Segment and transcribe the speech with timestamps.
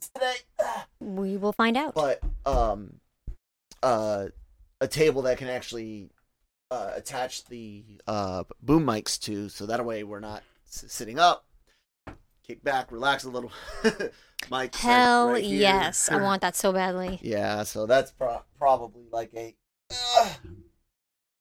[0.00, 0.34] today.
[1.00, 1.94] We will find out.
[1.94, 2.94] But um,
[3.82, 4.26] uh,
[4.80, 6.10] a table that can actually
[6.70, 11.44] uh, attach the uh boom mics to, so that way we're not s- sitting up.
[12.46, 13.52] Kick back, relax a little.
[14.50, 14.74] Mike.
[14.74, 16.08] Hell right yes.
[16.10, 17.18] I want that so badly.
[17.22, 19.54] Yeah, so that's pro- probably like a
[19.92, 20.30] uh,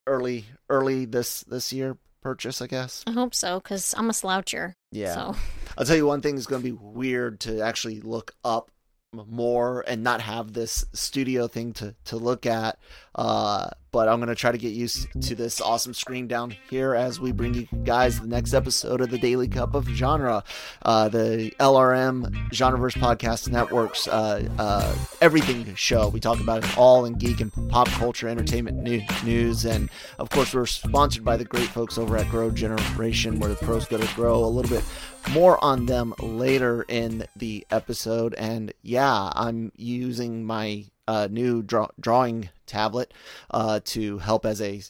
[0.05, 3.03] early early this this year purchase, I guess.
[3.07, 4.73] I hope so, because I'm a sloucher.
[4.91, 5.13] Yeah.
[5.13, 5.35] So
[5.77, 8.71] I'll tell you one thing is going to be weird to actually look up
[9.13, 12.77] more and not have this studio thing to, to look at.
[13.15, 16.93] Uh, but I'm going to try to get used to this awesome screen down here
[16.95, 20.43] as we bring you guys the next episode of the Daily Cup of Genre,
[20.83, 26.09] uh, the LRM Genreverse Podcast Network's uh, uh, everything show.
[26.09, 30.29] We talk about it all in geek and pop culture, entertainment new- news, and of
[30.29, 33.97] course we're sponsored by the great folks over at Grow Generation, where the pros go
[33.97, 34.43] to grow.
[34.43, 34.83] A little bit
[35.31, 41.89] more on them later in the episode, and yeah, I'm using my uh, new draw-
[41.99, 43.13] drawing tablet
[43.51, 44.81] uh, to help as a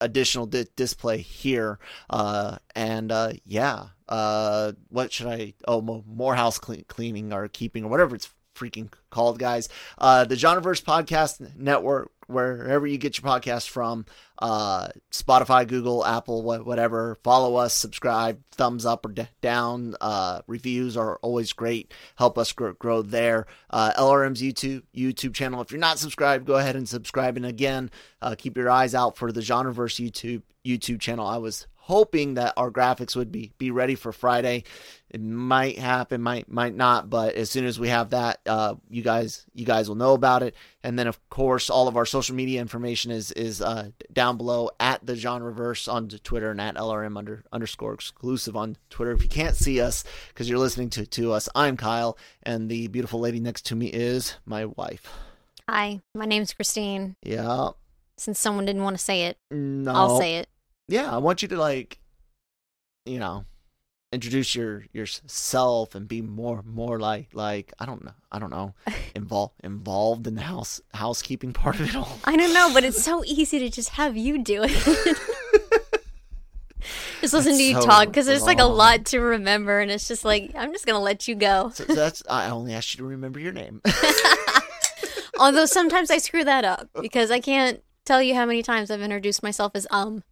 [0.00, 1.78] additional di- display here
[2.10, 7.48] uh and uh yeah uh what should i oh mo- more house cle- cleaning or
[7.48, 9.68] keeping or whatever it's freaking called guys.
[9.98, 14.04] Uh the genreverse podcast network wherever you get your podcast from
[14.38, 20.40] uh spotify google apple wha- whatever follow us subscribe thumbs up or d- down uh
[20.48, 21.94] reviews are always great.
[22.16, 23.46] Help us grow, grow there.
[23.70, 25.60] Uh lrm's youtube youtube channel.
[25.60, 27.36] If you're not subscribed go ahead and subscribe.
[27.36, 27.90] And again
[28.20, 31.26] uh, keep your eyes out for the genreverse youtube youtube channel.
[31.26, 34.64] I was hoping that our graphics would be be ready for friday.
[35.08, 39.02] It might happen might might not but as soon as we have that uh you
[39.02, 40.56] guys you guys will know about it.
[40.82, 44.68] And then of course all of our social media information is is uh down below
[44.80, 49.12] at the genreverse on twitter and at lrm under underscore exclusive on twitter.
[49.12, 52.88] If you can't see us because you're listening to to us i'm kyle and the
[52.88, 55.08] beautiful lady next to me is my wife.
[55.68, 57.14] Hi, my name's Christine.
[57.22, 57.70] yeah.
[58.18, 59.92] Since someone didn't want to say it, no.
[59.92, 60.48] I'll say it.
[60.88, 61.98] Yeah i want you to like
[63.04, 63.44] you know
[64.12, 68.72] introduce your yourself and be more more like like i don't know i don't know
[69.14, 73.02] involved involved in the house housekeeping part of it all I don't know, but it's
[73.02, 74.70] so easy to just have you do it.
[77.20, 79.90] just listen That's to you so talk because there's like a lot to remember, and
[79.90, 81.70] it's just like I'm just gonna let you go.
[81.74, 83.82] so that's i only asked you to remember your name
[85.38, 89.02] Although sometimes I screw that up because I can't tell you how many times I've
[89.02, 90.22] introduced myself as um.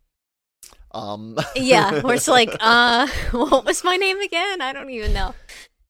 [0.94, 4.60] Um Yeah, where it's like, uh, what was my name again?
[4.62, 5.34] I don't even know.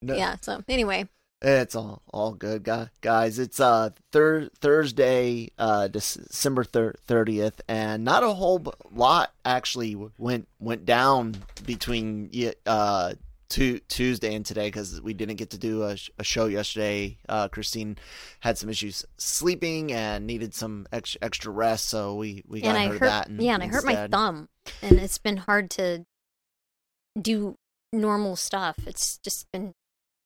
[0.01, 0.35] no, Yeah.
[0.41, 1.07] So anyway,
[1.41, 8.23] it's all all good gu- guys it's uh thir- thursday uh december 30th and not
[8.23, 11.35] a whole lot actually went went down
[11.65, 12.31] between
[12.65, 13.13] uh
[13.49, 17.17] tu- tuesday and today because we didn't get to do a, sh- a show yesterday
[17.29, 17.97] uh christine
[18.39, 22.77] had some issues sleeping and needed some ex- extra rest so we we got and
[22.77, 22.99] I hurt.
[23.01, 24.49] that in- yeah, and I hurt my thumb,
[24.81, 26.05] and it's been hard to
[27.19, 27.55] do
[27.93, 28.75] normal stuff.
[28.85, 29.73] It's just been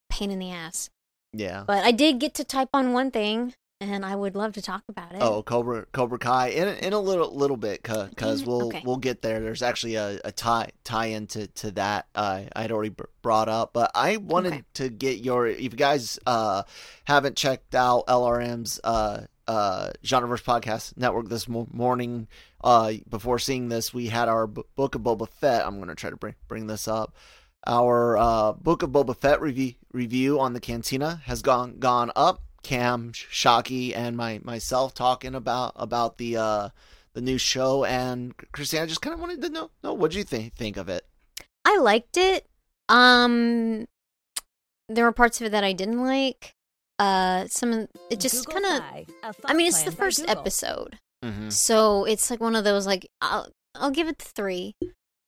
[0.09, 0.89] pain in the ass.
[1.33, 4.61] yeah But I did get to type on one thing, and I would love to
[4.61, 5.21] talk about it.
[5.21, 8.81] Oh, Cobra Cobra Kai in in a little little bit because we'll okay.
[8.83, 9.39] we'll get there.
[9.39, 13.47] There's actually a, a tie tie into to that uh, I had already br- brought
[13.47, 14.63] up, but I wanted Okay.
[14.75, 16.63] to get your if you guys uh,
[17.05, 22.27] haven't checked out LRM's uh, uh, Genreverse Podcast Network this mo- morning.
[22.61, 25.65] Uh, before seeing this, we had our b- Book of Boba Fett.
[25.65, 27.15] I'm gonna try to bring bring this up.
[27.65, 32.41] Our uh, Book of Boba Fett review review on the Cantina has gone gone up.
[32.63, 36.69] Cam, Shockey, and my myself talking about about the uh,
[37.13, 37.83] the new show.
[37.85, 40.89] And Christiana just kind of wanted to know, know what do you think think of
[40.89, 41.05] it?
[41.65, 42.45] I liked it.
[42.89, 43.85] Um,
[44.87, 46.53] there were parts of it that I didn't like.
[46.97, 48.81] Uh, some it just kind of.
[49.45, 50.37] I mean, it's the first Google.
[50.39, 51.49] episode, Mm-hmm.
[51.49, 54.75] so it's like one of those like I'll I'll give it the three,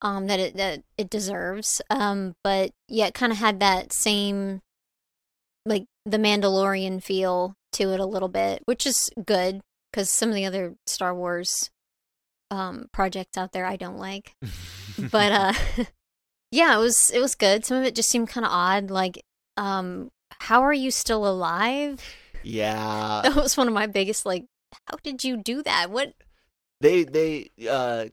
[0.01, 1.81] um, that it that it deserves.
[1.89, 4.61] Um, but yeah, it kind of had that same,
[5.65, 9.61] like the Mandalorian feel to it a little bit, which is good
[9.91, 11.69] because some of the other Star Wars,
[12.49, 14.35] um, projects out there I don't like.
[15.11, 15.53] but uh
[16.51, 17.65] yeah, it was it was good.
[17.65, 18.89] Some of it just seemed kind of odd.
[18.91, 19.23] Like,
[19.57, 22.03] um, how are you still alive?
[22.43, 24.45] Yeah, That was one of my biggest like.
[24.87, 25.91] How did you do that?
[25.91, 26.13] What?
[26.81, 28.05] they they uh,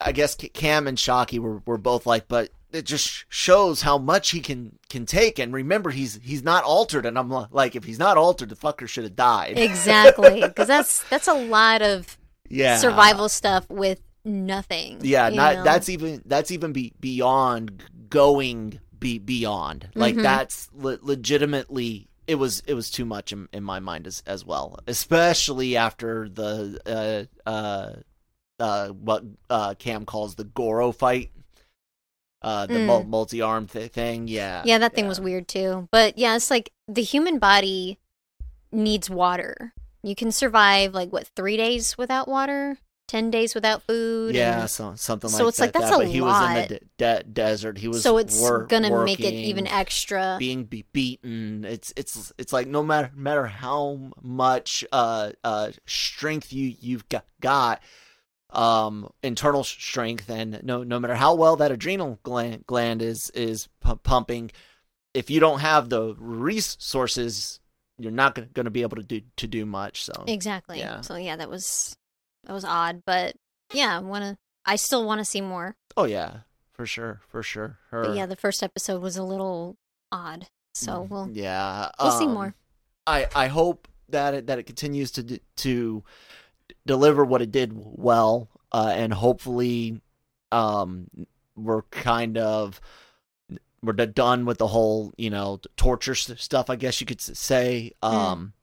[0.00, 4.30] I guess Cam and Shockey were were both like, but it just shows how much
[4.30, 5.38] he can can take.
[5.38, 7.06] And remember, he's he's not altered.
[7.06, 9.58] And I'm like, if he's not altered, the fucker should have died.
[9.58, 12.18] Exactly, because that's that's a lot of
[12.48, 14.98] yeah, survival stuff with nothing.
[15.02, 15.64] Yeah, not know?
[15.64, 19.88] that's even that's even be, beyond going be beyond.
[19.94, 20.22] Like Mhm.
[20.22, 24.44] that's le- legitimately it was it was too much in, in my mind as as
[24.44, 27.92] well, especially after the uh uh
[28.62, 31.30] uh what uh Cam calls the Goro fight.
[32.40, 33.08] Uh the Mm.
[33.08, 34.62] multi-arm th- thing, yeah.
[34.64, 35.88] Yeah, that thing was weird too.
[35.90, 37.98] But yeah, it's like the human body
[38.70, 39.72] needs water.
[40.02, 44.34] You can survive like what three days without water, ten days without food.
[44.36, 45.42] Yeah, and- so, something like that.
[45.42, 45.64] So it's that.
[45.64, 47.78] like, that's that, a but he was in the de- de- desert.
[47.78, 50.36] He was so it's wor- gonna make it even extra.
[50.38, 51.64] being be- beaten.
[51.64, 57.24] It's it's it's like no matter matter how much uh uh strength you you've got,
[57.40, 57.82] got
[58.50, 63.68] um internal strength and no no matter how well that adrenal gland gland is is
[63.80, 64.50] pu- pumping
[65.12, 67.60] if you don't have the resources
[67.98, 70.78] you're not going to be able to do to do much so Exactly.
[70.78, 71.00] Yeah.
[71.00, 71.96] So yeah, that was
[72.44, 73.34] that was odd, but
[73.72, 74.38] yeah, I wanna.
[74.64, 75.74] I still want to see more.
[75.96, 76.38] oh yeah
[76.72, 79.76] for sure for sure Her, But yeah, the first episode was a little
[80.12, 82.54] odd, so we'll yeah we'll see um, more.
[83.06, 86.04] I I hope that it that it continues to to
[86.88, 90.00] deliver what it did well, uh, and hopefully,
[90.50, 91.06] um,
[91.54, 92.80] we're kind of
[93.82, 96.68] we're d- done with the whole you know torture st- stuff.
[96.68, 98.54] I guess you could say, um,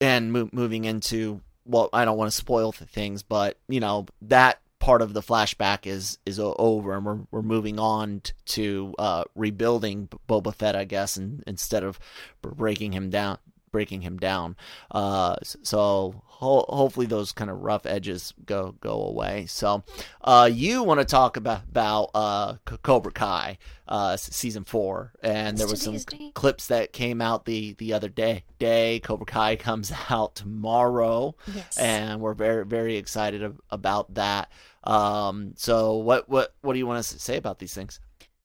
[0.00, 4.06] and mo- moving into well, I don't want to spoil th- things, but you know
[4.22, 9.24] that part of the flashback is is over, and we're we're moving on to uh,
[9.34, 11.98] rebuilding Boba Fett, I guess, and instead of
[12.40, 13.38] breaking him down
[13.76, 14.56] breaking him down.
[14.90, 19.44] Uh so ho- hopefully those kind of rough edges go go away.
[19.46, 19.84] So
[20.22, 25.12] uh you want to talk about about uh cobra kai uh season four.
[25.22, 25.98] And there was some
[26.32, 28.44] clips that came out the the other day.
[28.58, 31.34] Day cobra kai comes out tomorrow.
[31.54, 31.76] Yes.
[31.78, 34.50] and we're very very excited about that.
[34.84, 38.00] Um so what what what do you want to say about these things?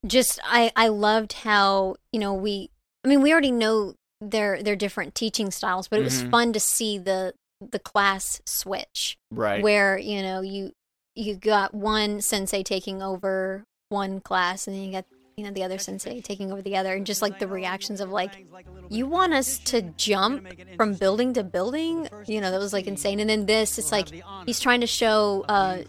[0.06, 2.72] Just I I loved how you know we
[3.06, 6.29] I mean we already know their their different teaching styles, but it was Mhm.
[6.31, 9.62] fun to see the the class switch right.
[9.62, 10.71] where you know you
[11.15, 15.06] you got one sensei taking over one class and then you got
[15.38, 18.09] you know the other sensei taking over the other and just like the reactions of
[18.09, 18.45] like
[18.89, 22.07] you want us to jump from building to building?
[22.25, 23.19] You know that was like insane.
[23.19, 24.09] And then this it's like
[24.45, 25.83] he's trying to show uh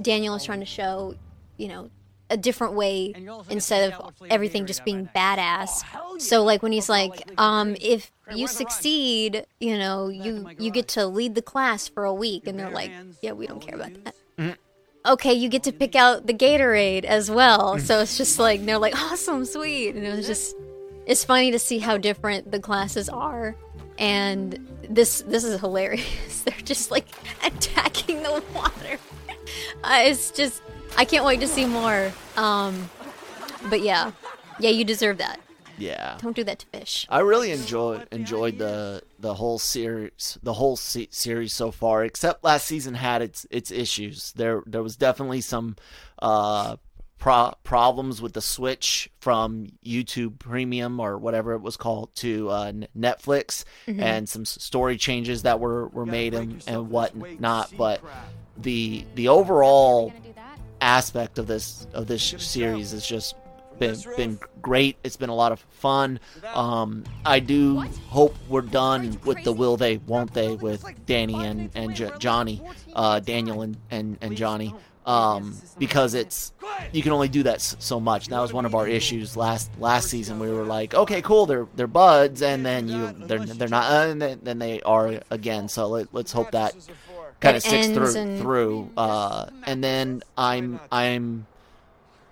[0.00, 1.14] daniel is trying to show
[1.56, 1.90] you know
[2.30, 3.14] a different way
[3.48, 5.84] instead of everything just being badass.
[6.20, 11.06] So like when he's like um if you succeed you know you you get to
[11.06, 12.46] lead the class for a week.
[12.46, 12.90] And they're like
[13.20, 14.58] yeah we don't care about that.
[15.06, 17.78] Okay you get to pick out the gatorade as well.
[17.78, 19.94] So it's just like they're like awesome sweet.
[19.94, 20.56] And it was just
[21.06, 23.56] it's funny to see how different the classes are.
[23.98, 26.42] And this this is hilarious.
[26.44, 27.06] They're just like
[27.44, 28.98] attacking the water.
[29.84, 30.62] Uh, it's just
[30.96, 32.88] i can't wait to see more um
[33.70, 34.12] but yeah
[34.58, 35.40] yeah you deserve that
[35.76, 40.52] yeah don't do that to fish I really enjoyed enjoyed the the whole series the
[40.52, 42.04] whole se- series so far.
[42.04, 44.32] Except last season had its its issues.
[44.36, 45.74] There there was definitely some
[46.20, 46.76] uh
[47.18, 52.64] pro- problems with the switch from YouTube Premium or whatever it was called to uh,
[52.66, 57.72] N- Netflix, and some story changes that were were made and and whatnot.
[57.76, 58.00] But
[58.56, 60.12] the the overall
[60.84, 63.34] aspect of this of this series is just
[63.78, 64.96] been been great.
[65.02, 66.20] It's been a lot of fun.
[66.54, 71.70] Um, I do hope we're done with the will they won't they with Danny and
[71.74, 72.62] and J- Johnny,
[72.94, 74.74] uh, Daniel and and and Johnny.
[75.06, 76.54] Um, because it's
[76.92, 78.28] you can only do that so much.
[78.28, 80.38] That was one of our issues last last season.
[80.38, 84.10] We were like, okay, cool, they're they're buds, and then you they're they're not, uh,
[84.10, 85.68] and then, then they are again.
[85.68, 86.74] So let, let's hope that
[87.44, 88.90] kind of It sticks through and- through.
[88.96, 91.46] Uh, and then I'm I'm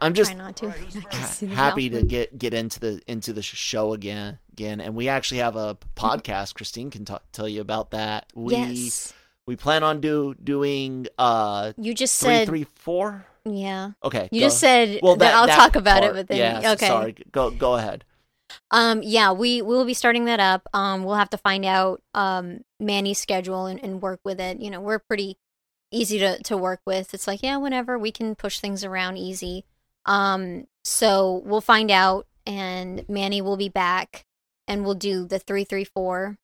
[0.00, 0.68] I'm just not to.
[0.68, 4.38] I can ha- see the happy to get get into the into the show again
[4.52, 6.54] again and we actually have a podcast.
[6.54, 8.26] Christine can t- tell you about that.
[8.34, 9.12] We yes.
[9.46, 13.26] we plan on do doing uh you just three said three four?
[13.44, 13.92] Yeah.
[14.02, 16.86] Okay you go- just said well that, I'll talk about it, but then yeah, okay.
[16.86, 18.04] sorry go go ahead
[18.70, 20.68] Um, yeah, we we will be starting that up.
[20.72, 24.60] Um, we'll have to find out um Manny's schedule and, and work with it.
[24.60, 25.36] You know, we're pretty
[25.90, 27.14] easy to to work with.
[27.14, 29.64] It's like yeah, whenever we can push things around easy.
[30.06, 34.24] Um, So we'll find out, and Manny will be back,
[34.66, 36.38] and we'll do the three three four,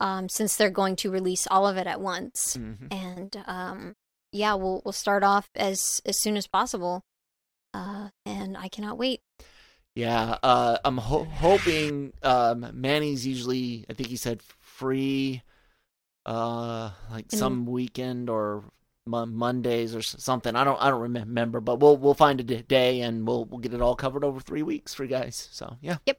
[0.00, 2.56] um, since they're going to release all of it at once.
[2.58, 2.92] Mhm.
[2.92, 3.94] And um,
[4.32, 7.04] yeah, we'll we'll start off as as soon as possible.
[7.72, 9.20] Uh, and I cannot wait.
[10.00, 13.84] Yeah, uh, I'm ho- hoping um, Manny's usually.
[13.90, 15.42] I think he said free,
[16.24, 18.64] uh, like some weekend or
[19.06, 20.56] mon- Mondays or something.
[20.56, 20.80] I don't.
[20.80, 23.82] I don't remember, but we'll we'll find a d- day and we'll we'll get it
[23.82, 25.48] all covered over three weeks for you guys.
[25.52, 25.98] So yeah.
[26.06, 26.18] Yep.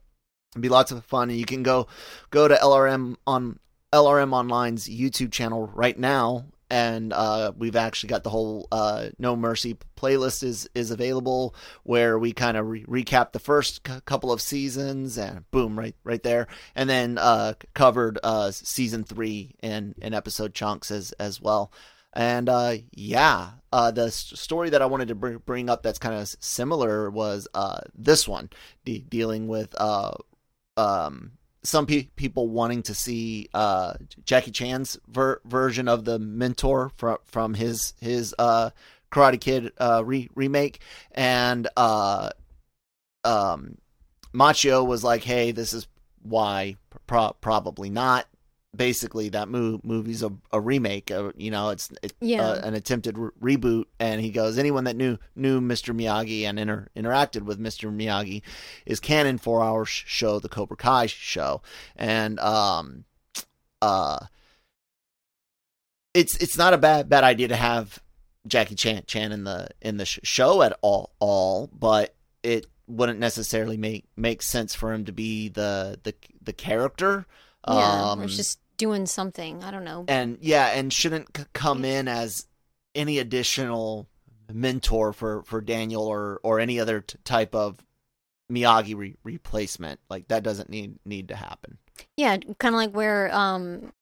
[0.52, 1.86] It'll be lots of fun, and you can go
[2.30, 3.58] go to LRM on
[3.92, 9.36] LRM Online's YouTube channel right now, and uh, we've actually got the whole uh, No
[9.36, 14.32] Mercy playlist is is available where we kind of re- recap the first c- couple
[14.32, 19.94] of seasons, and boom, right right there, and then uh, covered uh, season three in
[20.00, 21.70] in episode chunks as as well.
[22.14, 25.98] And uh, yeah, uh, the s- story that I wanted to br- bring up that's
[25.98, 27.46] kind of similar was
[27.94, 28.48] this one,
[28.86, 31.32] de- dealing with um,
[31.64, 37.18] some pe- people wanting to see uh, Jackie Chan's ver- version of the mentor from
[37.24, 38.70] from his his uh,
[39.10, 40.80] Karate Kid uh, re- remake,
[41.12, 42.30] and uh,
[43.24, 43.78] um,
[44.34, 45.86] Macchio was like, "Hey, this is
[46.22, 46.76] why
[47.06, 48.26] pro- probably not."
[48.74, 51.10] Basically, that mo- movie's a, a remake.
[51.36, 52.42] You know, it's it, Yeah.
[52.42, 53.84] uh, an attempted re- reboot.
[54.00, 55.94] And he goes, anyone that knew knew Mr.
[55.94, 57.94] Miyagi and inter- interacted with Mr.
[57.94, 58.40] Miyagi
[58.86, 61.60] is canon for our sh- show, the Cobra Kai show.
[61.96, 63.04] And um,
[63.82, 64.20] uh,
[66.14, 67.98] it's it's not a bad bad idea to have
[68.46, 73.18] Jackie Chan Chan in the in the sh- show at all all, but it wouldn't
[73.18, 77.26] necessarily make make sense for him to be the the the character.
[77.68, 79.62] Yeah, um, or just doing something.
[79.62, 80.04] I don't know.
[80.08, 82.46] and yeah, and shouldn't c- come in as
[82.94, 84.08] any additional
[84.52, 87.78] mentor for for Daniel or or any other t- type of
[88.50, 90.00] Miyagi re- replacement.
[90.10, 91.78] Like that doesn't need need to happen.
[92.16, 93.92] Yeah, kind of like where um,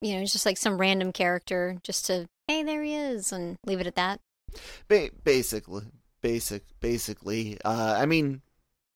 [0.00, 3.58] you know, it's just like some random character, just to hey, there he is, and
[3.66, 4.20] leave it at that.
[4.88, 5.84] Ba- basically,
[6.22, 7.58] basic, basically.
[7.64, 8.40] Uh, I mean,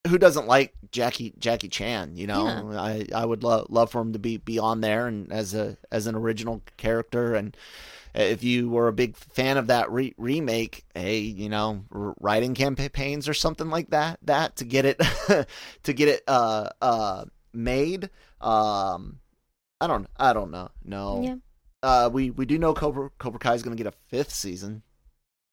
[0.06, 2.16] who doesn't like Jackie Jackie Chan?
[2.16, 2.80] You know, Yeah.
[2.80, 5.76] I I would love love for him to be be on there and as a
[5.90, 7.34] as an original character.
[7.34, 7.56] And
[8.14, 12.54] if you were a big fan of that re- remake, hey, you know, r- writing
[12.54, 14.98] campaigns or something like that that to get it
[15.82, 18.08] to get it uh uh made.
[18.40, 19.18] Um,
[19.80, 20.70] I don't I don't know.
[20.84, 21.22] No.
[21.22, 21.34] Yeah.
[21.82, 24.82] Uh, we we do know Cobra Cobra Kai is going to get a fifth season.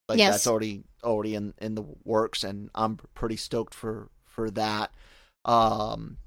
[0.08, 0.34] Like Yes.
[0.34, 4.92] that's already already in in the works, and I'm pretty stoked for for that.
[5.46, 6.18] Um,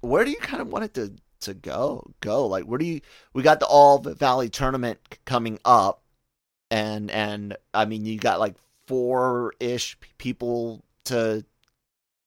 [0.00, 2.46] where do you kind of want it to to go go?
[2.46, 3.00] Like where do you?
[3.34, 6.02] We got the All Valley tournament coming up,
[6.70, 8.54] and and I mean you got like
[8.86, 11.44] four ish people to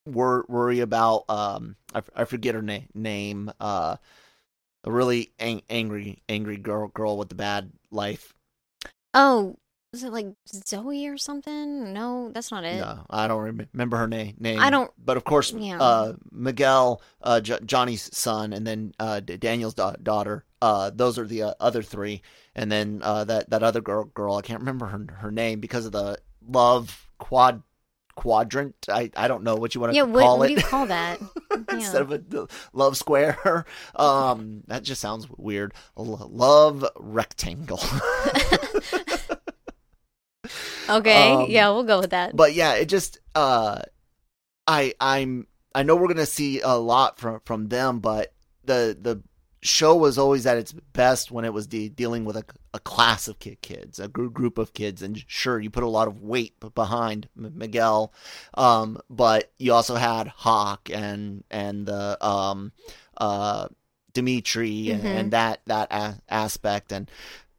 [0.05, 1.25] wor- worry about.
[1.29, 1.75] Um,
[2.15, 3.51] I, forget her na- name.
[3.59, 3.97] Uh,
[4.83, 8.33] a really ang- angry angry girl girl with the bad life.
[9.13, 9.57] Oh,
[9.91, 10.27] was it like
[10.67, 11.93] Zoe or something?
[11.93, 12.79] No, that's not it.
[12.79, 13.41] No, I don't
[13.73, 14.59] remember her na- name.
[14.59, 15.79] I don't- But of course, Yeah.
[15.81, 20.45] uh, Miguel, uh, J- Johnny's son, and then uh, D- Daniel's da- daughter.
[20.61, 22.21] Uh, those are the uh, other three,
[22.55, 24.35] and then uh, that that other girl girl.
[24.35, 26.17] I can't remember her her name because of the
[26.47, 27.63] love quad
[28.15, 28.75] quadrant.
[28.89, 30.55] I I don't know what you want to Yeah, what, call what it.
[30.55, 31.19] do you call that?
[31.71, 33.65] Instead of a love square,
[33.95, 35.73] um, that just sounds weird.
[35.95, 37.79] Love rectangle.
[40.89, 42.35] Okay, Um, yeah, we'll go with that.
[42.35, 43.81] but yeah, it just uh
[44.67, 48.33] I I'm I know we're gonna see a lot from from them, but
[48.65, 49.21] the the
[49.61, 52.43] show was always at its best when it was de- dealing with a,
[52.73, 55.87] a class of kid, kids, a gr- group of kids, and sure, you put a
[55.89, 58.13] lot of weight behind M- Miguel,
[58.53, 62.71] um, but you also had Hawk and and the um
[63.17, 63.67] uh
[64.13, 65.05] Dimitri and, Mhm.
[65.19, 67.09] and that that a- aspect and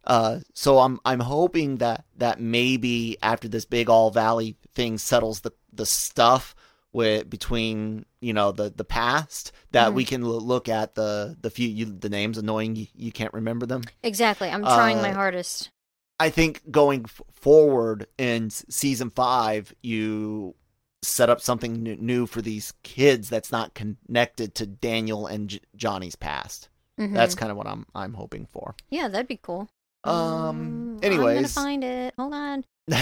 [0.04, 5.40] uh, so I'm I'm hoping that that maybe after this big All Valley thing settles
[5.40, 6.54] the the stuff
[6.92, 9.94] with between you know the the past that Mhm.
[9.94, 13.32] we can l- look at the the few you, the names annoying you, you can't
[13.34, 13.82] remember them.
[14.02, 14.48] exactly.
[14.48, 15.70] I'm trying my uh, hardest.
[16.18, 20.54] I think going f- forward in s- season five, you
[21.02, 25.60] set up something n- new for these kids that's not connected to Daniel and J-
[25.76, 26.68] Johnny's past.
[26.98, 27.14] Mhm.
[27.14, 28.74] That's kind of what I'm I'm hoping for.
[28.90, 29.68] yeah, that'd be cool.
[30.04, 30.98] Um.
[31.02, 31.30] Anyway.
[31.32, 32.14] I'm gonna find it.
[32.18, 32.64] Hold on.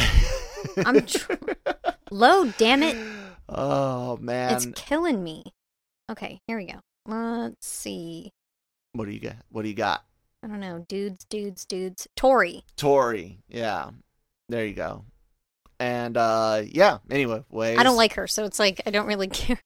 [0.84, 1.32] I'm tr-
[2.10, 2.96] Load, damn it.
[3.48, 5.44] Oh man, It's killing me.
[6.10, 6.80] Okay, here we go.
[7.06, 8.32] Let's see.
[8.92, 9.36] what do you got?
[9.50, 10.04] What do you got?
[10.42, 10.84] I don't know.
[10.88, 12.06] Dudes, dudes, dudes.
[12.16, 12.64] Tori.
[12.76, 13.38] Tori.
[13.48, 13.90] Yeah,
[14.48, 15.04] there you go.
[15.80, 16.98] and uh, yeah.
[17.10, 17.78] Anyway, ways.
[17.78, 19.60] I don't like her, so it's like I don't really care.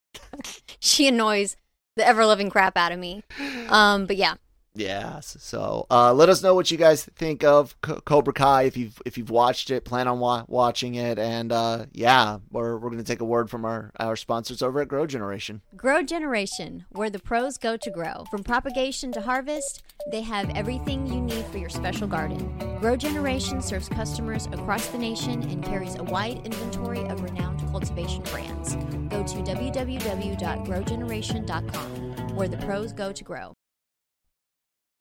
[0.80, 1.56] she annoys
[1.96, 3.22] the ever loving crap out of me.
[3.68, 4.34] Um, but yeah,
[4.74, 5.20] Yeah.
[5.20, 9.02] So uh, let us know what you guys think of Co- Cobra Kai if you've
[9.04, 13.02] if you've watched it, plan on wa- watching it, and uh, yeah, we're we're gonna
[13.02, 15.60] take a word from our our sponsors over at Grow Generation.
[15.76, 18.24] Grow Generation, where the pros go to grow.
[18.30, 22.78] From propagation to harvest, they have everything you need for your special garden.
[22.80, 28.22] Grow Generation serves customers across the nation and carries a wide inventory of renowned cultivation
[28.22, 28.74] brands.
[29.10, 33.52] Go to www.growgeneration.com, where the pros go to grow.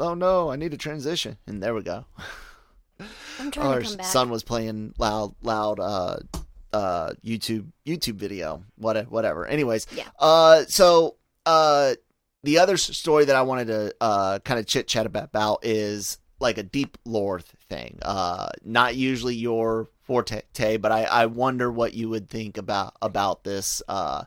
[0.01, 2.05] Oh no, I need a transition, and there we go.
[3.39, 4.05] I'm trying Our to come back.
[4.07, 6.17] son was playing loud, loud, uh,
[6.73, 9.45] uh, YouTube, YouTube video, what, whatever.
[9.45, 10.07] Anyways, Yeah.
[10.19, 11.93] Uh, so, uh,
[12.43, 16.17] the other story that I wanted to, uh, kind of chit chat about, about is
[16.39, 17.39] like a deep lore
[17.69, 17.99] thing.
[18.01, 23.43] Uh, not usually your forte, but I, I wonder what you would think about, about
[23.43, 24.23] this, uh,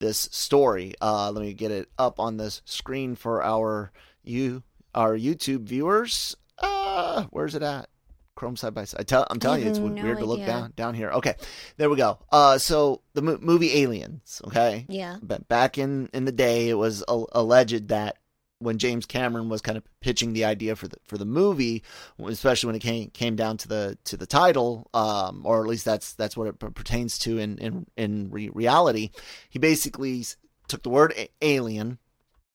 [0.00, 0.94] this story.
[1.00, 3.92] Uh, let me get it up on this screen for our,
[4.24, 4.62] you,
[4.94, 6.36] our YouTube viewers.
[6.58, 7.88] Uh, where's it at?
[8.34, 9.00] Chrome side by side.
[9.00, 11.10] I tell, I'm telling you, it's have weird no to look down down here.
[11.10, 11.34] Okay,
[11.76, 12.18] there we go.
[12.30, 14.40] Uh, so the mo- movie Aliens.
[14.46, 18.16] Okay, yeah, but back in in the day, it was a- alleged that
[18.58, 21.82] when James Cameron was kind of pitching the idea for the for the movie,
[22.24, 25.84] especially when it came came down to the to the title, um, or at least
[25.84, 29.10] that's that's what it per- pertains to in in in re- reality,
[29.50, 30.24] he basically
[30.68, 31.98] took the word a- alien,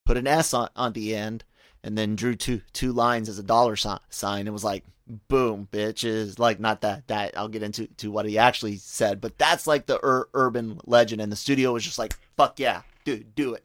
[0.06, 1.44] put an S on on the end,
[1.88, 4.48] and then drew two two lines as a dollar sign.
[4.48, 4.84] It was like
[5.30, 6.38] boom, bitches.
[6.38, 9.86] Like not that that I'll get into to what he actually said, but that's like
[9.88, 13.64] the ur- urban legend, and the studio was just like, fuck yeah, dude, do it.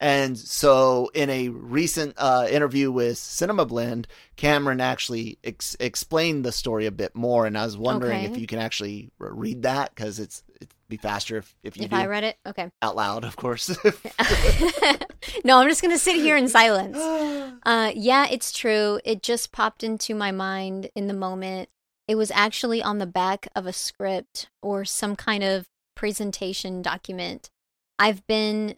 [0.00, 6.52] And so, in a recent uh, interview with Cinema Blend, Cameron actually ex- explained the
[6.52, 8.32] story a bit more, and I was wondering Okay.
[8.32, 11.90] if you can actually read that because it's it'd be faster if, if you if
[11.90, 12.70] do I read it, okay.
[12.80, 13.68] out loud, of course.
[15.44, 16.96] no, I'm just gonna sit here in silence.
[17.66, 18.98] Uh, yeah, it's true.
[19.04, 21.68] It just popped into my mind in the moment.
[22.06, 27.50] It was actually on the back of a script or some kind of presentation document.
[27.98, 28.76] I've been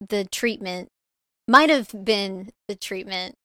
[0.00, 0.88] the treatment,
[1.46, 3.36] might have been the treatment.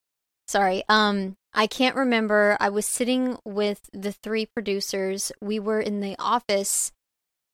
[0.47, 0.83] Sorry.
[0.89, 2.57] Um, I can't remember.
[2.59, 5.31] I was sitting with the three producers.
[5.41, 6.91] We were in the office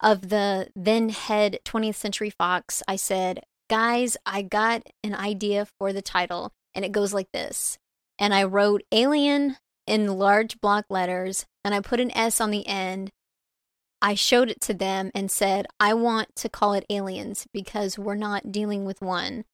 [0.02, 2.82] of the then head 20th Century Fox.
[2.86, 7.78] I said, Guys, I got an idea for the title, and it goes like this.
[8.18, 9.56] And I wrote Alien
[9.86, 13.10] in large block letters, and I put an S on the end.
[14.02, 18.14] I showed it to them and said, I want to call it Aliens because we're
[18.14, 19.44] not dealing with one.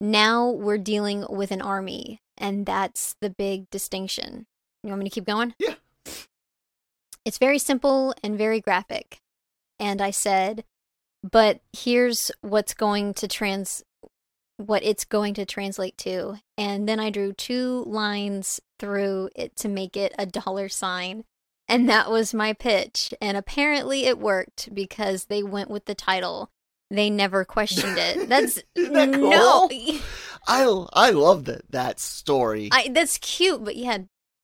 [0.00, 4.46] Now we're dealing with an army, and that's the big distinction.
[4.82, 5.54] You want me to keep going?
[5.58, 5.74] Yeah.
[7.24, 9.20] It's very simple and very graphic.
[9.78, 10.64] And I said,
[11.22, 13.84] but here's what's going to trans
[14.56, 16.36] what it's going to translate to.
[16.58, 21.24] And then I drew two lines through it to make it a dollar sign.
[21.72, 23.14] And that was my pitch.
[23.20, 26.50] And apparently it worked because they went with the title.
[26.90, 28.28] They never questioned it.
[28.28, 29.70] That's that no.
[30.46, 32.68] I I love that that story.
[32.72, 33.98] I that's cute, but yeah,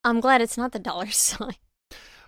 [0.05, 1.57] I'm glad it's not the dollar sign.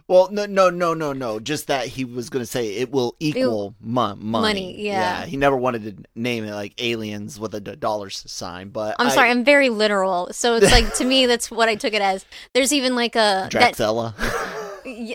[0.09, 1.39] Well, no, no, no, no, no.
[1.39, 4.43] Just that he was going to say it will equal mon- money.
[4.43, 5.25] Money, yeah.
[5.25, 8.71] He never wanted to name it like aliens with a d- dollar sign.
[8.71, 10.33] But I'm I- sorry, I'm very literal.
[10.33, 12.27] So it's like to me that's what I took it as.
[12.55, 14.15] There's even like a that Dracula.
[14.19, 14.57] y-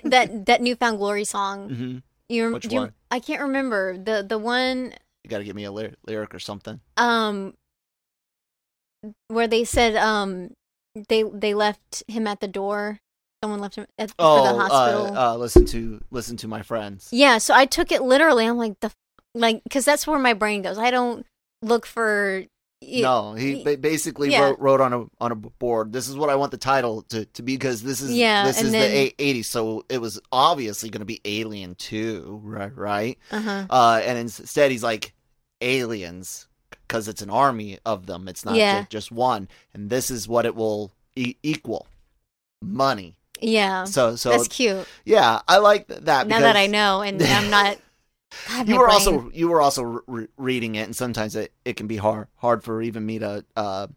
[0.05, 1.69] that that newfound glory song.
[1.69, 1.97] hmm
[2.29, 2.93] You, Which you one?
[3.11, 6.39] I can't remember the the one You got to give me a ly- lyric or
[6.39, 6.79] something.
[6.97, 7.53] um
[9.27, 10.51] where they said um
[11.09, 12.99] they they left him at the door.
[13.43, 15.15] Someone left him at, Oh, the hospital.
[15.15, 17.09] Uh, uh, listen to listen to my friends.
[17.11, 18.45] yeah, so I took it literally.
[18.47, 18.91] I'm like the
[19.35, 20.77] like because that's where my brain goes.
[20.77, 21.25] I don't
[21.61, 22.45] look for
[22.87, 24.41] no, he ba- basically yeah.
[24.41, 25.91] wrote, wrote on a on a board.
[25.93, 28.61] This is what I want the title to, to be because this is Yeah, this
[28.61, 32.75] is then- the eight- 80s, so it was obviously going to be Alien 2, right?
[32.75, 33.17] Right?
[33.31, 33.65] Uh-huh.
[33.69, 35.13] Uh, and instead he's like
[35.61, 36.47] aliens
[36.87, 38.27] because it's an army of them.
[38.27, 38.81] It's not Yeah.
[38.81, 41.87] ju- just one, and this is what it will e- equal:
[42.61, 43.15] money.
[43.41, 43.83] Yeah.
[43.85, 44.87] So, so that's cute.
[45.03, 46.27] yeah, I like th- that.
[46.27, 47.77] now that I know and I'm not
[48.47, 48.93] God, you were brain.
[48.93, 52.27] also you were also re- re- reading it, and sometimes it, it can be hard
[52.35, 53.87] hard for even me to uh,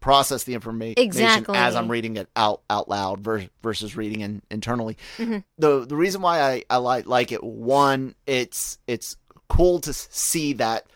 [0.00, 1.56] process the information Exactly.
[1.56, 4.96] as I'm reading it out out loud ver- versus reading in, internally.
[5.18, 5.44] Mhm.
[5.58, 9.16] The the reason why I, I like like it one it's it's
[9.48, 10.86] cool to see that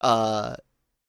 [0.00, 0.56] uh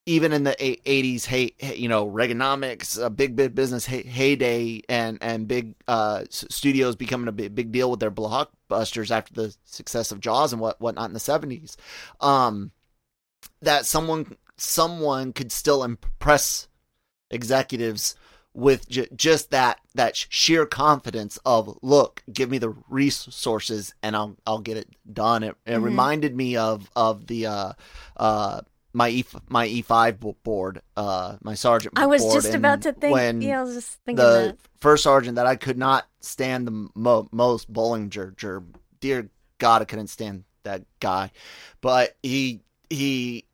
[0.08, 5.20] even in the 80s hey, you know reaganomics a big big business hey, heyday and
[5.22, 10.12] and big uh studios becoming a big, big deal with their blockbusters after the success
[10.12, 11.76] of jaws and what whatnot in the 70s
[12.22, 12.72] um
[13.62, 16.68] that someone someone could still impress
[17.30, 18.16] executives
[18.54, 24.38] with j- just that that sheer confidence of look give me the resources and I'll
[24.48, 25.84] I'll get it done it, it mm-hmm.
[25.84, 27.74] reminded me of of the uh
[28.16, 28.62] uh
[28.98, 31.94] my E my E five board, uh, my sergeant.
[32.00, 33.14] I was just about to think.
[33.14, 34.58] When yeah, I was just thinking the that.
[34.80, 38.36] first sergeant that I could not stand the mo- most Bollinger.
[39.00, 39.30] Dear
[39.60, 41.30] God, I couldn't stand that guy.
[41.80, 43.46] But he he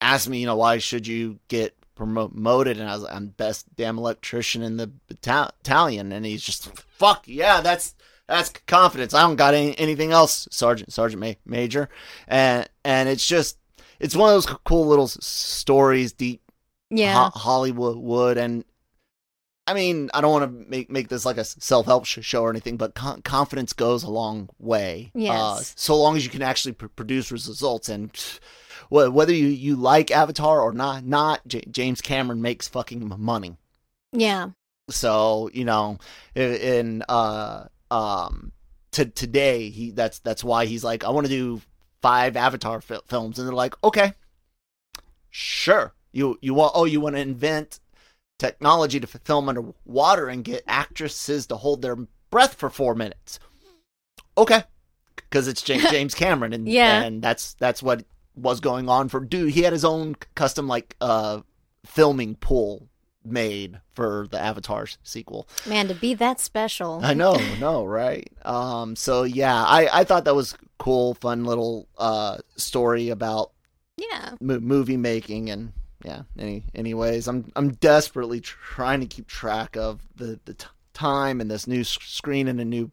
[0.00, 2.78] asked me, you know, why should you get promoted?
[2.78, 6.12] And I was like, I'm best damn electrician in the battalion.
[6.12, 7.96] And he's just, fuck yeah, that's
[8.28, 9.14] that's confidence.
[9.14, 11.88] I don't got any, anything else, Sergeant Sergeant Ma- Major.
[12.28, 13.58] And and it's just
[14.02, 16.42] it's one of those cool little stories, deep
[16.90, 17.30] yeah.
[17.30, 18.64] ho- Hollywood, and
[19.66, 22.50] I mean, I don't want to make make this like a self help show or
[22.50, 25.12] anything, but con- confidence goes a long way.
[25.14, 25.40] Uh, yes.
[25.40, 28.10] Uh, so long as you can actually pr- produce results, and
[28.90, 33.56] whether you, you like Avatar or not, not J- James Cameron makes fucking money.
[34.12, 34.50] Yeah.
[34.90, 35.98] So you know,
[36.34, 38.50] in uh um
[38.92, 41.62] to today he that's that's why he's like I want to do
[42.02, 44.14] five Avatar fi- films, and they're like, okay,
[45.30, 45.94] sure.
[46.12, 47.80] You you want oh you want to invent
[48.38, 51.96] technology to film underwater and get actresses to hold their
[52.30, 53.38] breath for four minutes?
[54.36, 54.64] Okay,
[55.16, 59.52] because it's James Cameron, and yeah, and that's that's what was going on for dude.
[59.52, 61.40] He had his own custom like uh
[61.86, 62.88] filming pool
[63.24, 65.48] made for the Avatar sequel.
[65.66, 67.00] Man, to be that special.
[67.02, 68.30] I know, no, right?
[68.44, 73.52] Um, so yeah, I I thought that was cool, fun little uh story about
[73.96, 75.72] yeah movie making and
[76.04, 76.22] yeah.
[76.38, 81.50] Any anyways, I'm I'm desperately trying to keep track of the the t- time and
[81.50, 82.90] this new screen and a new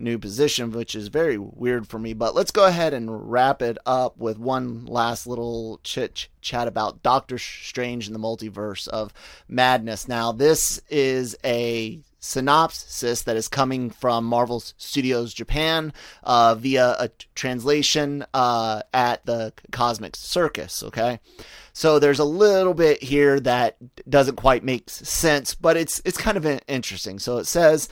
[0.00, 2.12] new position, which is very weird for me.
[2.12, 7.02] But let's go ahead and wrap it up with one last little chit chat about
[7.02, 9.12] Doctor Strange and the Multiverse of
[9.48, 10.08] Madness.
[10.08, 17.10] Now, this is a synopsis that is coming from Marvel Studios Japan uh, via a
[17.34, 20.82] translation uh, at the Cosmic Circus.
[20.82, 21.18] Okay,
[21.72, 23.76] so there's a little bit here that
[24.08, 27.18] doesn't quite make sense, but it's it's kind of interesting.
[27.18, 27.88] So it says.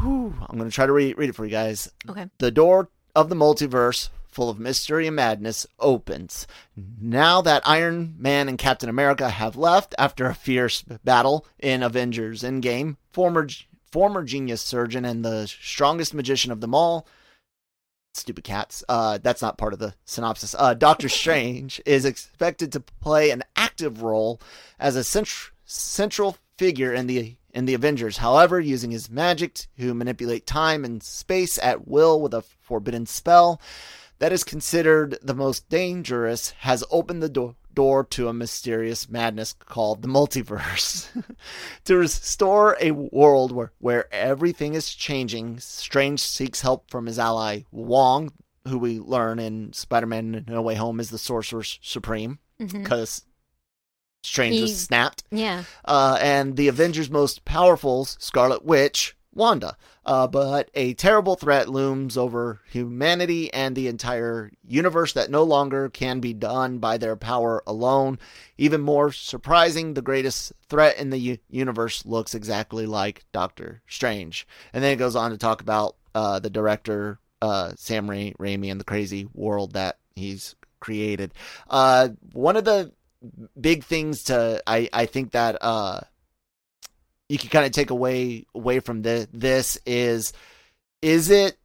[0.00, 1.90] Whew, I'm going to try to read, read it for you guys.
[2.08, 2.26] Okay.
[2.38, 6.46] The door of the multiverse, full of mystery and madness, opens.
[7.00, 12.42] Now that Iron Man and Captain America have left after a fierce battle in Avengers
[12.42, 13.48] Endgame, former
[13.90, 17.06] former genius surgeon and the strongest magician of them all,
[18.12, 18.84] stupid cats.
[18.88, 20.54] Uh, that's not part of the synopsis.
[20.58, 24.40] Uh, Doctor Strange is expected to play an active role
[24.78, 28.18] as a cent- central figure in the in the Avengers.
[28.18, 33.60] However, using his magic to manipulate time and space at will with a forbidden spell
[34.18, 39.52] that is considered the most dangerous has opened the door door to a mysterious madness
[39.52, 41.08] called the multiverse.
[41.84, 47.60] to restore a world where, where everything is changing, Strange seeks help from his ally
[47.70, 48.32] Wong,
[48.66, 53.30] who we learn in Spider Man No Way Home is the Sorcerer Supreme, because mm-hmm.
[54.26, 55.22] Strange he, was snapped.
[55.30, 55.64] Yeah.
[55.84, 59.76] Uh, and the Avengers' most powerful, Scarlet Witch, Wanda.
[60.04, 65.88] Uh, but a terrible threat looms over humanity and the entire universe that no longer
[65.88, 68.18] can be done by their power alone.
[68.56, 74.46] Even more surprising, the greatest threat in the u- universe looks exactly like Doctor Strange.
[74.72, 78.70] And then it goes on to talk about uh, the director, uh, Sam Ra- Raimi,
[78.70, 81.34] and the crazy world that he's created.
[81.68, 82.92] Uh, one of the
[83.58, 86.00] big things to I I think that uh
[87.28, 90.32] you can kind of take away away from this this is
[91.02, 91.56] is it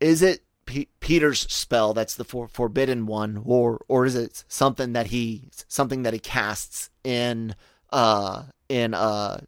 [0.00, 4.92] is it P- Peter's spell that's the for, forbidden one or or is it something
[4.92, 7.54] that he something that he casts in
[7.90, 9.40] uh in uh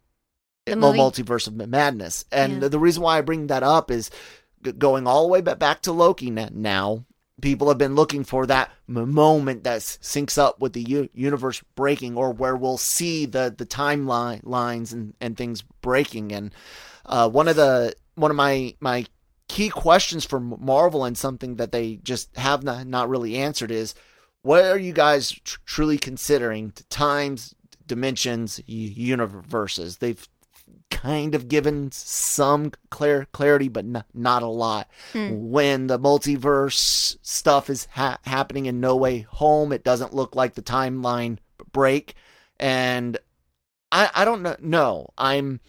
[0.65, 2.59] the multiverse of madness and yeah.
[2.59, 4.09] the, the reason why I bring that up is
[4.77, 7.05] going all the way back to Loki now
[7.41, 12.15] people have been looking for that moment that syncs up with the u- universe breaking
[12.15, 16.31] or where we'll see the the timeline lines and, and things breaking.
[16.31, 16.53] And
[17.05, 19.05] uh, one of the one of my my
[19.47, 23.93] key questions for Marvel and something that they just have not, not really answered is
[24.43, 27.53] what are you guys tr- truly considering times
[27.85, 29.97] dimensions universes?
[29.97, 30.25] They've
[30.91, 34.87] kind of given some clar- clarity, but n- not a lot.
[35.13, 35.49] Hmm.
[35.49, 40.53] When the multiverse stuff is ha- happening in No Way Home, it doesn't look like
[40.53, 41.39] the timeline
[41.71, 42.13] break,
[42.59, 43.17] and
[43.91, 44.55] I I don't know.
[44.59, 45.59] No, I'm.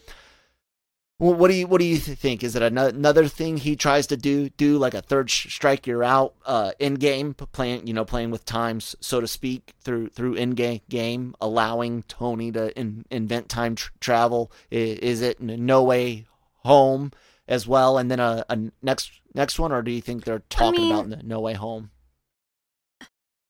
[1.19, 2.43] Well, what do you what do you think?
[2.43, 4.49] Is it another thing he tries to do?
[4.49, 8.45] Do like a third strike you're out uh, in game playing, you know, playing with
[8.45, 13.75] times, so to speak, through through in game game, allowing Tony to in, invent time
[13.75, 14.51] tr- travel.
[14.71, 16.25] Is, it no way
[16.63, 17.11] home
[17.47, 17.97] as well?
[17.97, 21.23] And then a, a next next one, or do you think they're talking mean- about
[21.23, 21.91] no way home?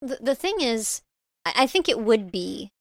[0.02, 1.02] the, the thing is,
[1.46, 2.72] I, I think it would be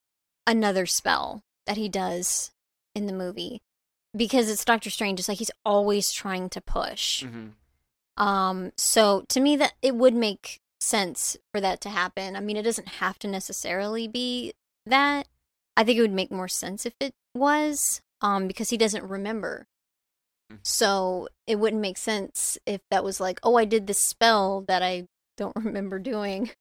[0.45, 2.51] another spell that he does
[2.93, 3.61] in the movie
[4.15, 5.19] because it's Doctor Strange.
[5.19, 7.23] It's like he's always trying to push.
[7.23, 8.23] Mm-hmm.
[8.23, 12.35] Um, so to me, that it would make sense for that to happen.
[12.35, 14.53] I mean, it doesn't have to necessarily be
[14.85, 15.27] that.
[15.75, 19.65] I think it would make more sense if it was, um, because he doesn't remember.
[20.51, 20.59] Mm.
[20.61, 24.83] So it wouldn't make sense if that was like, oh, I did this spell that
[24.83, 26.51] I don't remember doing.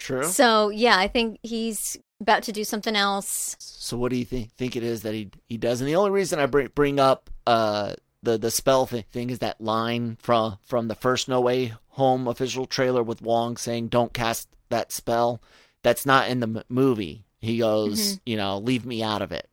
[0.00, 0.24] True.
[0.24, 3.56] So yeah, I think he's about to do something else.
[3.58, 5.80] So what do you think think it is that he he does?
[5.80, 9.38] And the only reason I bring bring up uh the the spell thing, thing is
[9.38, 14.12] that line from from the first No Way Home official trailer with Wong saying don't
[14.12, 15.40] cast that spell.
[15.82, 17.24] That's not in the m- movie.
[17.40, 19.48] He goes, you know, leave me out of it.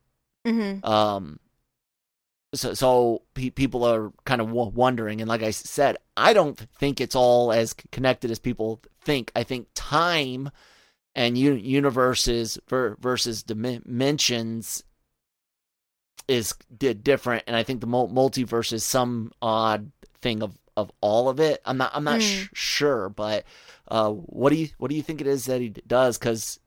[0.46, 0.86] Mm-hmm.
[0.86, 1.40] Um
[2.54, 6.58] so so pe- people are kind of w- wondering and like I said, I don't
[6.58, 9.32] think it's all as connected as people think.
[9.36, 10.50] I think time
[11.16, 14.84] and universes ver- versus dimensions
[16.28, 21.30] is different and i think the mul- multiverse is some odd thing of of all
[21.30, 22.22] of it i'm not i'm not Mm.
[22.46, 23.46] sh- sure but
[23.88, 26.60] uh what do you what do you think it is that he d- does cuz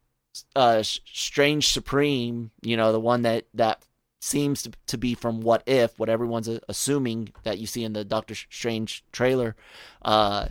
[0.55, 3.83] uh Sh- strange supreme you know the one that that
[4.21, 8.05] seems to, to be from what if what everyone's assuming that you see in the
[8.05, 9.57] doctor strange trailer
[10.03, 10.49] uh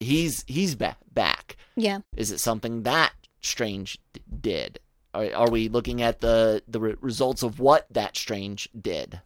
[0.00, 2.00] he's he's back back Yeah.
[2.16, 3.98] is it something that Strange
[4.40, 4.78] did?
[5.12, 9.20] Are, are we looking at the the re- results of what that Strange did?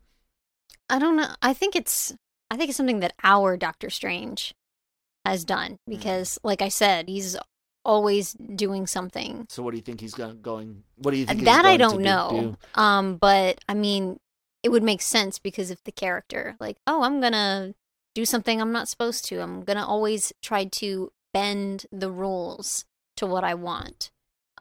[0.89, 1.29] I don't know.
[1.43, 2.15] I think it's
[2.51, 4.55] I think it's something that our Doctor Strange
[5.25, 7.37] has done because like I said, he's
[7.85, 9.47] always doing something.
[9.51, 10.41] So what do you think he's going?
[10.41, 11.45] going what do you think?
[11.45, 12.57] that I don't do- know.
[12.75, 12.81] do?
[12.81, 14.19] Um but I mean
[14.65, 16.57] it would make sense because of the character.
[16.59, 17.75] Like, oh, I'm going to
[18.15, 19.41] do something I'm not supposed to.
[19.41, 24.11] I'm going to always try to bend the rules to what I want.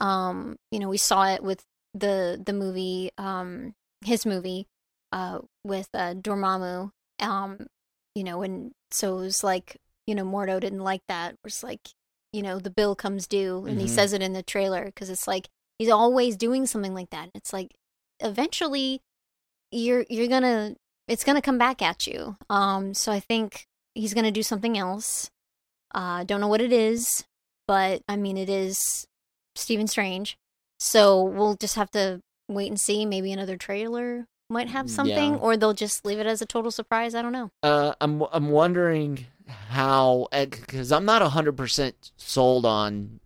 [0.01, 1.63] Um, you know, we saw it with
[1.93, 4.65] the the movie um his movie
[5.11, 6.89] uh with uh Dormammu
[7.19, 7.67] um
[8.15, 11.61] you know and so it was like you know Mordo didn't like that it was
[11.63, 11.89] like
[12.31, 13.89] you know the bill comes due and he Mhm.
[13.91, 17.53] says it in the trailer because it's like he's always doing something like that it's
[17.53, 17.75] like
[18.19, 19.01] eventually
[19.71, 20.75] you're you're gonna
[21.07, 25.29] it's gonna come back at you um so I think he's gonna do something else
[25.93, 27.23] uh don't know what it is
[27.67, 29.05] but I mean it is
[29.55, 30.37] Stephen Strange
[30.79, 35.39] so we'll just have to wait and see maybe another trailer might have something Yeah.
[35.39, 38.49] or they'll just leave it as a total surprise i don't know Uh, I'm I'm
[38.49, 39.25] wondering
[39.69, 43.19] how because I'm not hundred percent sold on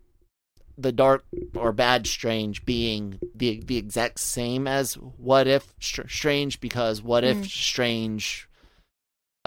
[0.77, 6.59] the dark or bad strange being the the exact same as what if Str- strange
[6.59, 7.45] because what if Mm.
[7.45, 8.46] strange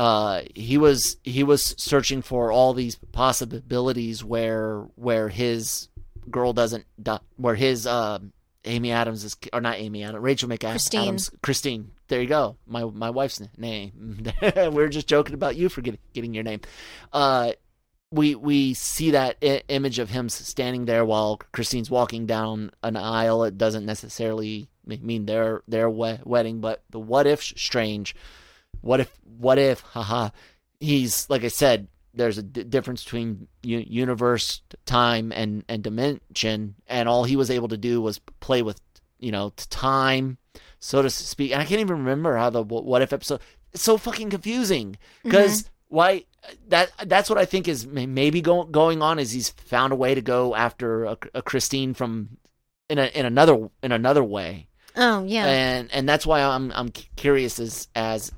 [0.00, 5.88] uh he was he was searching for all these possibilities where where his
[6.30, 8.32] girl doesn't die, where his um
[8.64, 11.18] Amy Adams is or not Amy Adams Rachel McAdams Christine.
[11.42, 15.80] Christine there you go my my wife's name we we're just joking about you for
[15.82, 16.60] getting, getting your name
[17.12, 17.52] uh
[18.10, 22.96] we we see that I- image of him standing there while Christine's walking down an
[22.96, 23.44] aisle.
[23.44, 28.16] It doesn't necessarily mean their their we- wedding, but the what if strange.
[28.80, 30.30] What if what if haha
[30.78, 36.74] he's like I said there's a d- difference between u- universe time and and dimension
[36.86, 38.80] and all he was able to do was play with
[39.18, 40.38] you know time
[40.80, 41.52] so to speak.
[41.52, 43.40] And I can't even remember how the what if episode
[43.72, 45.96] it's so fucking confusing because mm-hmm.
[45.96, 46.24] why
[46.68, 50.14] that that's what I think is maybe go, going on is he's found a way
[50.14, 52.38] to go after a, a Christine from
[52.88, 54.68] in a in another in another way.
[54.96, 55.46] Oh yeah.
[55.46, 58.32] And and that's why I'm I'm curious as as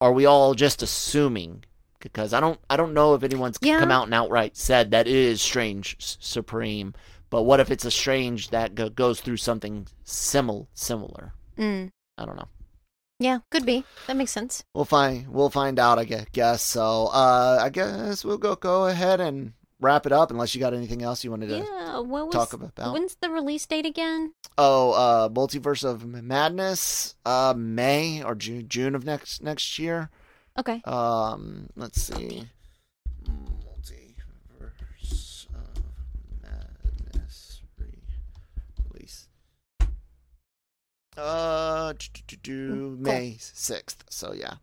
[0.00, 1.64] are we all just assuming
[2.00, 3.80] because I don't I don't know if anyone's Yeah.
[3.80, 6.94] come out and outright said that is strange supreme
[7.30, 11.90] but what if it's a strange that go, goes through something simil similar Mm.
[12.16, 12.48] I don't know
[13.18, 15.98] yeah could be that makes sense We'll find we'll find out.
[15.98, 17.06] I guess so.
[17.08, 20.30] Uh, I guess we'll go go ahead and wrap it up.
[20.30, 22.72] Unless you got anything else you wanted to yeah was talk about.
[22.92, 27.14] when's the release date again Oh, uh, Multiverse of Madness.
[27.24, 30.10] Uh, May or June June of next next year.
[30.58, 32.48] okay Um, let's see.
[33.24, 35.82] Multiverse of
[36.42, 37.62] Madness
[38.92, 39.28] release
[41.16, 41.92] Uh,
[42.26, 44.04] do, do, May sixth.
[44.10, 44.54] So yeah.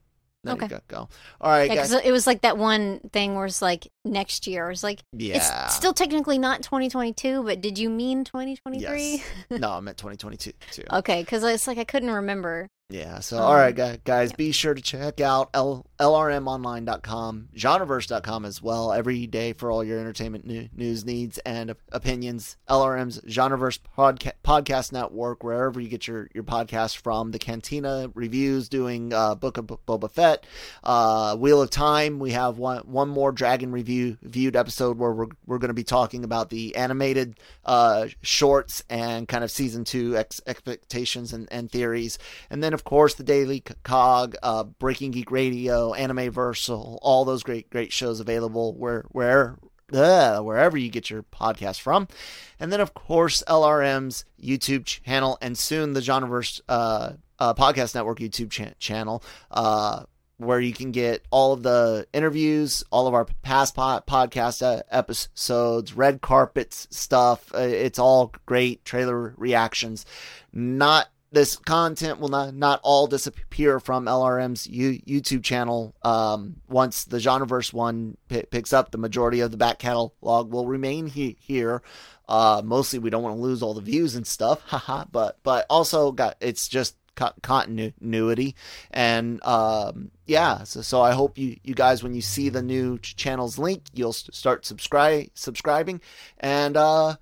[0.45, 0.67] There Okay.
[0.67, 0.79] go.
[0.87, 0.97] go.
[1.41, 4.69] All right, Yeah, it was like that one thing where it's like next year.
[4.71, 5.35] It's like Yeah.
[5.65, 9.23] it's still technically not 2022, but did you mean 2023?
[9.49, 9.59] Yes.
[9.59, 10.83] no, I meant 2022 too.
[10.91, 12.69] okay, because it's like I couldn't remember.
[12.87, 13.19] Yeah.
[13.19, 14.35] So, Um, all right, guys, yeah.
[14.35, 19.97] be sure to check out L- lrmonline.com, genreverse.com as well, every day for all your
[19.97, 22.57] entertainment new- news needs and opinions.
[22.69, 27.31] LRM's Genreverse podca- podcast network, wherever you get your, your podcast from.
[27.31, 30.45] The Cantina reviews, doing uh, Book of B- Boba Fett,
[30.83, 32.19] uh, Wheel of Time.
[32.19, 35.83] We have one one more Dragon review viewed episode where we're, we're going to be
[35.83, 41.71] talking about the animated uh, shorts and kind of season two ex- expectations and, and
[41.71, 42.19] theories.
[42.51, 47.41] And then, of course, the Daily Cog, uh, Breaking Geek Radio, Anime Versal, all those
[47.41, 49.57] great, great shows available where, where,
[49.91, 52.07] uh, wherever you get your podcast from.
[52.59, 58.19] And then, of course, LRM's YouTube channel and soon the Genreverse uh, uh, Podcast Network
[58.19, 59.23] YouTube cha- channel.
[59.49, 60.03] Uh,
[60.37, 64.83] where you can get all of the interviews, all of our past po- podcast uh,
[64.91, 67.53] episodes, red carpets stuff.
[67.55, 70.05] Uh, it's all great trailer reactions.
[70.51, 75.95] Not this content will not not all disappear from LRM's U- YouTube channel.
[76.01, 80.67] Um, once the Genreverse one p- picks up, the majority of the back catalog will
[80.67, 81.81] remain he- here.
[82.27, 85.05] Uh, mostly we don't want to lose all the views and stuff, haha.
[85.11, 88.55] But but also got it's just co- continuity
[88.91, 92.97] and um yeah so, so i hope you you guys when you see the new
[92.99, 96.01] ch- channels link you'll start subscribe subscribing
[96.39, 97.15] and uh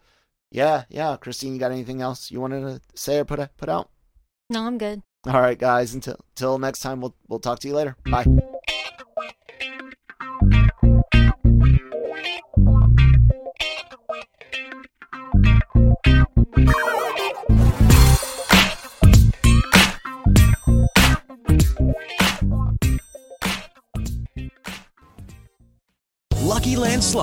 [0.51, 3.89] yeah yeah christine you got anything else you wanted to say or put put out
[4.49, 5.01] No, I'm good.
[5.25, 5.93] all right guys.
[5.93, 7.95] Until next time we'll we'll talk to you later.
[8.05, 8.25] Bye